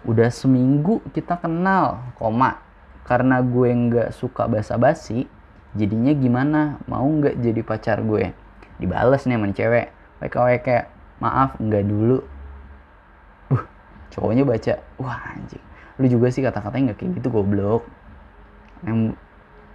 [0.06, 2.58] udah seminggu kita kenal koma.
[3.02, 5.26] Karena gue nggak suka basa-basi
[5.76, 6.80] jadinya gimana?
[6.86, 8.32] Mau nggak jadi pacar gue?
[8.78, 9.88] Dibales nih sama cewek.
[10.21, 10.69] WKWK
[11.21, 12.17] maaf nggak dulu.
[13.52, 13.63] Uh
[14.13, 15.63] cowoknya baca wah anjing.
[15.97, 17.84] Lu juga sih kata-katanya nggak kayak gitu goblok.
[18.86, 19.17] Yang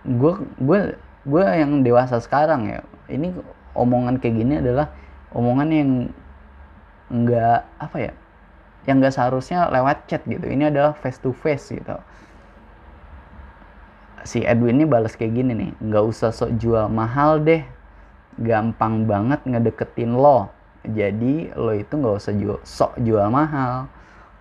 [0.07, 0.81] gue gue
[1.27, 2.81] gue yang dewasa sekarang ya.
[3.11, 3.35] Ini
[3.75, 4.95] omongan kayak gini adalah
[5.35, 5.91] omongan yang
[7.07, 8.13] nggak apa ya
[8.87, 10.47] yang nggak seharusnya lewat chat gitu.
[10.47, 11.99] Ini adalah face to face gitu.
[14.27, 17.67] Si Edwin ini balas kayak gini nih nggak usah sok jual mahal deh.
[18.39, 20.51] Gampang banget ngedeketin lo.
[20.87, 23.91] Jadi lo itu nggak usah jual, sok jual mahal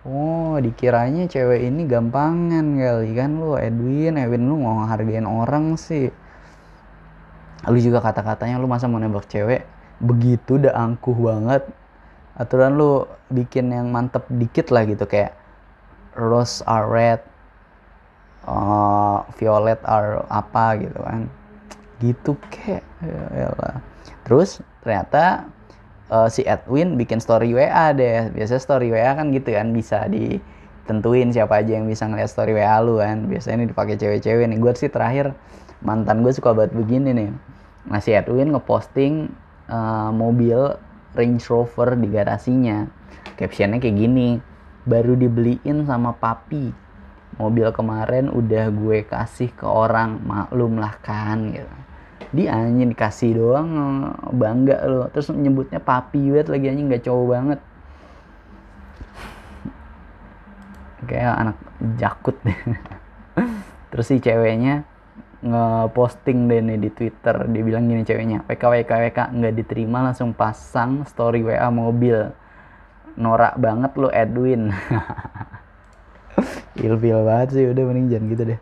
[0.05, 6.13] Oh, dikiranya cewek ini gampangan kali kan lu Edwin, Edwin lu mau ngehargain orang sih.
[7.65, 9.65] Lu juga kata-katanya lu masa mau nembak cewek
[9.97, 11.65] begitu udah angkuh banget.
[12.37, 15.33] Aturan lu bikin yang mantep dikit lah gitu kayak
[16.13, 17.25] rose are red,
[18.45, 21.25] uh, violet are apa gitu kan.
[21.97, 22.85] Gitu kayak
[23.33, 23.81] ya, lah.
[24.21, 25.49] Terus ternyata
[26.09, 28.29] uh, si Edwin bikin story WA deh.
[28.33, 32.77] Biasanya story WA kan gitu kan bisa ditentuin siapa aja yang bisa ngeliat story WA
[32.81, 33.25] lu kan.
[33.29, 34.59] Biasanya ini dipakai cewek-cewek nih.
[34.61, 35.33] Gue sih terakhir
[35.81, 37.29] mantan gue suka banget begini nih.
[37.89, 39.29] Nah si Edwin ngeposting
[39.69, 40.77] uh, mobil
[41.15, 42.85] Range Rover di garasinya.
[43.39, 44.29] Captionnya kayak gini.
[44.85, 46.69] Baru dibeliin sama papi.
[47.35, 51.85] Mobil kemarin udah gue kasih ke orang maklum lah kan gitu
[52.31, 53.69] di anjing dikasih doang
[54.33, 57.59] bangga lo terus nyebutnya papi banget lagi anjing nggak cowok banget.
[61.05, 61.57] Kayak anak
[62.01, 62.37] jakut
[63.93, 64.87] terus si ceweknya
[65.45, 67.35] ngeposting deh nih di Twitter.
[67.45, 72.33] Dia bilang gini ceweknya WK WK WK nggak diterima langsung pasang story WA mobil.
[73.15, 74.73] Norak banget lu Edwin.
[76.75, 78.59] Ilfil banget sih udah mending jangan gitu deh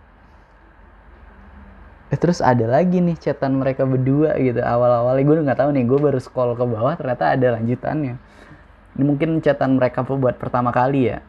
[2.14, 6.00] eh, terus ada lagi nih chatan mereka berdua gitu awal-awalnya gue nggak tahu nih gue
[6.00, 8.22] baru scroll ke bawah ternyata ada lanjutannya.
[8.94, 11.26] Ini mungkin chatan mereka buat pertama kali ya.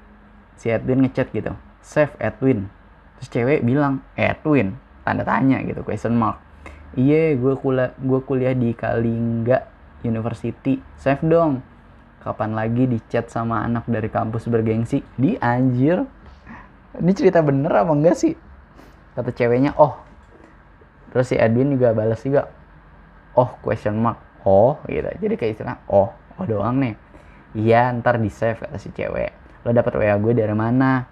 [0.60, 2.68] Si Edwin ngechat gitu save Edwin.
[3.20, 6.40] Terus cewek bilang Edwin tanda tanya gitu question mark.
[6.96, 9.64] Iya gue kuliah gue kuliah di Kalingga
[10.04, 10.80] University.
[11.00, 11.64] Save dong.
[12.24, 15.04] Kapan lagi di chat sama anak dari kampus bergengsi?
[15.16, 16.04] Di anjir.
[16.96, 18.32] Ini cerita bener apa enggak sih?
[19.16, 20.03] Kata ceweknya oh
[21.14, 22.50] terus si Edwin juga balas juga
[23.38, 24.18] oh question mark.
[24.42, 24.82] Oh.
[24.90, 25.06] Gitu.
[25.06, 26.10] Jadi kayak istilah oh.
[26.34, 26.94] Oh doang nih.
[27.54, 29.30] Iya ntar di save kata si cewek.
[29.62, 31.06] Lo dapet wa gue dari mana?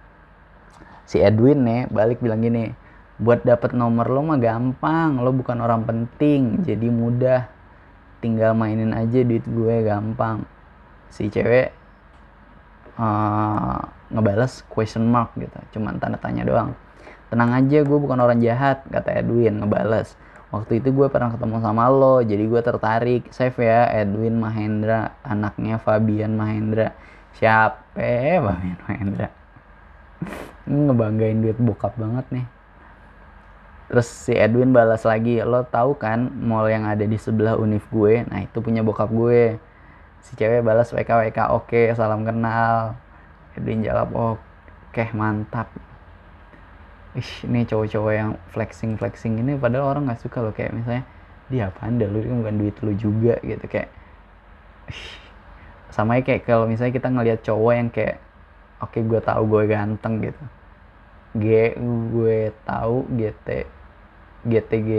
[1.07, 2.75] Si Edwin nih balik bilang gini
[3.23, 7.47] buat dapet nomor lo mah gampang lo bukan orang penting jadi mudah.
[8.19, 10.43] Tinggal mainin aja duit gue gampang.
[11.15, 11.71] Si cewek
[12.99, 13.79] uh,
[14.13, 16.77] ngebales question mark gitu cuman tanda tanya doang
[17.33, 20.13] tenang aja gue bukan orang jahat kata Edwin ngebales
[20.53, 25.81] waktu itu gue pernah ketemu sama lo jadi gue tertarik save ya Edwin Mahendra anaknya
[25.81, 26.93] Fabian Mahendra
[27.33, 27.81] siapa
[28.45, 29.33] Fabian Mahendra
[30.69, 32.47] ngebanggain duit bokap banget nih
[33.93, 38.25] Terus si Edwin balas lagi, lo tahu kan mall yang ada di sebelah univ gue?
[38.25, 39.61] Nah itu punya bokap gue.
[40.25, 42.97] Si cewek balas WK WK oke salam kenal.
[43.53, 45.69] Edwin jawab oke mantap.
[47.13, 50.53] Ih ini cowok-cowok yang flexing flexing ini padahal orang nggak suka loh.
[50.57, 51.05] Kayak misalnya
[51.53, 53.65] dia apa anda lu kan bukan duit lu juga gitu.
[53.69, 53.93] Kayak
[54.89, 55.05] ih,
[55.93, 58.17] sama kayak kalau misalnya kita ngelihat cowok yang kayak
[58.81, 60.45] oke okay, gue tahu gue ganteng gitu.
[61.37, 61.45] G
[62.13, 63.49] gue tahu GT
[64.49, 64.91] GTG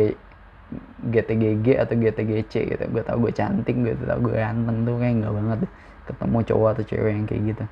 [1.10, 2.84] GTGG atau GTGC gitu.
[2.94, 5.60] Gue tau gue cantik gue tau gue ganteng tuh kayak nggak banget
[6.04, 7.66] ketemu cowok atau cewek yang kayak gitu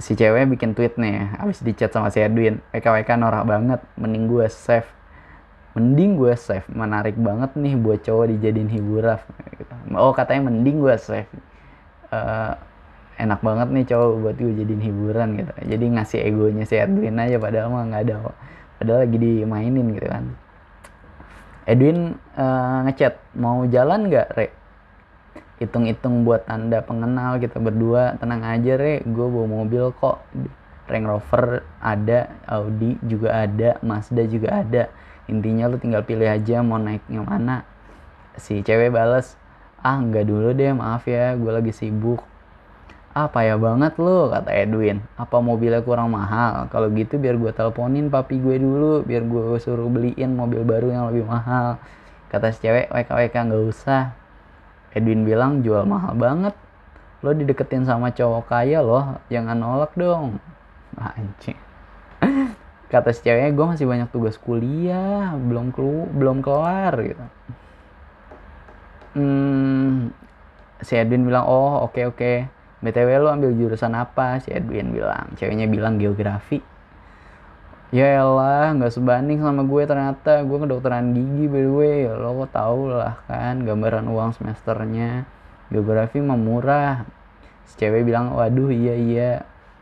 [0.00, 4.26] si cewek bikin tweet nih abis di chat sama si Edwin WKWK norak banget mending
[4.26, 4.88] gue save.
[5.76, 9.20] Mending gue save menarik banget nih buat cowok dijadiin hiburan
[9.54, 9.74] gitu.
[9.94, 11.30] oh katanya mending gue save.
[12.10, 12.58] Uh,
[13.20, 15.52] enak banget nih cowok buat gue jadiin hiburan gitu.
[15.68, 18.14] Jadi ngasih egonya si Edwin aja padahal mah nggak ada
[18.80, 20.24] padahal lagi dimainin gitu kan.
[21.68, 24.46] Edwin uh, ngechat mau jalan nggak re
[25.60, 28.16] hitung-hitung buat tanda pengenal kita berdua.
[28.16, 29.04] Tenang aja re.
[29.04, 30.24] Gue bawa mobil kok.
[30.90, 34.90] Range Rover ada Audi juga ada Mazda juga ada.
[35.30, 37.62] Intinya lu tinggal pilih aja mau naiknya mana.
[38.34, 39.38] Si cewek bales
[39.80, 42.26] ah nggak dulu deh maaf ya gue lagi sibuk.
[43.14, 45.06] Apa ya banget lo kata Edwin.
[45.14, 46.66] Apa mobilnya kurang mahal?
[46.74, 51.04] Kalau gitu biar gue teleponin papi gue dulu biar gue suruh beliin mobil baru yang
[51.14, 51.78] lebih mahal
[52.34, 52.90] kata si cewek.
[52.90, 54.19] WK WK nggak usah
[54.96, 56.54] Edwin bilang jual mahal banget
[57.20, 60.40] lo dideketin sama cowok kaya loh jangan nolak dong
[60.96, 61.58] anjing
[62.92, 67.24] kata si ceweknya gue masih banyak tugas kuliah belum kelu belum kelar gitu
[69.14, 70.10] hmm,
[70.80, 72.36] si Edwin bilang oh oke okay, oke okay
[72.80, 74.40] BTW lo ambil jurusan apa?
[74.40, 75.36] Si Edwin bilang.
[75.36, 76.64] Ceweknya bilang geografi.
[77.90, 80.46] Ya elah, nggak sebanding sama gue ternyata.
[80.46, 81.98] Gue kedokteran gigi by the way.
[82.06, 85.26] Lo kok tau lah kan gambaran uang semesternya.
[85.74, 87.02] Geografi mah murah.
[87.66, 89.30] Si cewek bilang, waduh iya iya.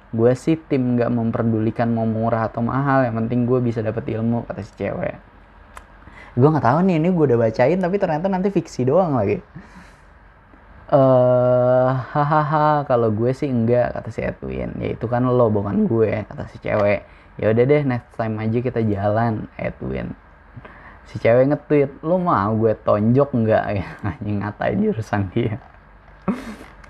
[0.08, 3.04] Gue sih tim nggak memperdulikan mau murah atau mahal.
[3.04, 5.16] Yang penting gue bisa dapet ilmu, kata si cewek.
[6.32, 9.44] Gue nggak tahu nih, ini gue udah bacain tapi ternyata nanti fiksi doang lagi
[10.88, 16.24] eh hahaha kalau gue sih enggak kata si Edwin ya itu kan lo bukan gue
[16.24, 17.04] kata si cewek
[17.38, 20.12] ya udah deh next time aja kita jalan Edwin.
[21.08, 23.86] Si cewek nge-tweet lo mau gue tonjok enggak ya
[24.42, 25.56] ngatain jurusan dia.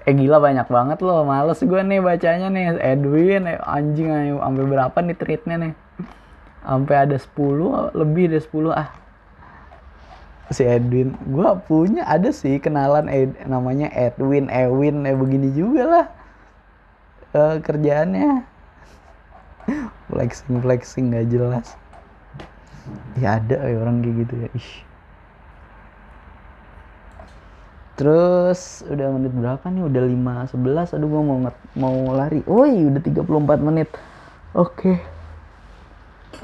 [0.08, 3.44] Eh gila banyak banget lo males gue nih bacanya nih Edwin.
[3.44, 5.74] Eh, anjing ayo sampai berapa nih tweetnya nih?
[6.64, 8.90] Sampai ada 10 lebih dari 10 ah.
[10.48, 16.06] Si Edwin gue punya ada sih kenalan Ed, namanya Edwin Ewin eh begini juga lah
[17.36, 18.57] uh, kerjaannya
[20.08, 21.76] flexing flexing nggak jelas
[23.20, 24.88] ya ada ya orang kayak gitu ya Ish.
[27.98, 29.82] Terus udah menit berapa nih?
[29.90, 30.94] Udah 5 11.
[30.94, 31.38] Aduh gua mau
[31.74, 32.46] mau lari.
[32.46, 33.90] Iya udah 34 menit.
[34.54, 34.70] Oke.
[34.70, 34.96] Okay.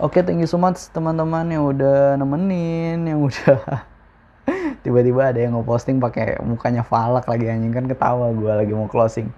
[0.02, 3.86] Oke, okay, thank you so much teman-teman yang udah nemenin, yang udah
[4.82, 9.30] tiba-tiba ada yang ngeposting pakai mukanya falak lagi anjing kan ketawa gue lagi mau closing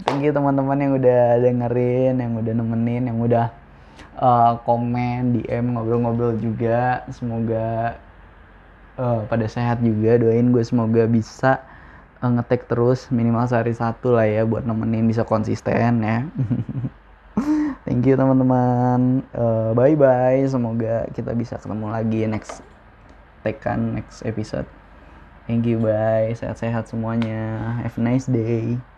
[0.00, 3.52] thank you teman-teman yang udah dengerin yang udah nemenin yang udah
[4.16, 7.04] uh, komen DM ngobrol-ngobrol juga.
[7.12, 7.96] Semoga
[8.96, 10.16] uh, pada sehat juga.
[10.16, 11.60] Doain gue semoga bisa
[12.24, 13.08] uh, ngetek terus.
[13.12, 16.24] Minimal sehari satu lah ya buat nemenin bisa konsisten ya.
[17.84, 19.26] Thank you teman-teman.
[19.34, 22.62] Uh, bye bye semoga kita bisa ketemu lagi next
[23.42, 24.68] tekan next episode.
[25.50, 26.30] Thank you bye.
[26.32, 27.76] Sehat-sehat semuanya.
[27.82, 28.91] Have a nice day